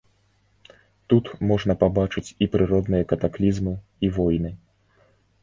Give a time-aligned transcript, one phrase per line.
[1.13, 3.77] Тут можна пабачыць і прыродныя катаклізмы,
[4.09, 4.51] і войны.